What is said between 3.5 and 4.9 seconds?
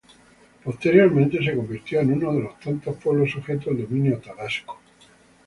al dominio tarasco.